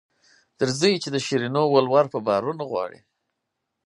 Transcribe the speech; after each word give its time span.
درځئ 0.59 0.93
چې 1.03 1.09
د 1.11 1.17
شیرینو 1.25 1.63
ولور 1.73 2.05
په 2.13 2.19
بارونو 2.27 2.63
غواړي. 2.71 2.99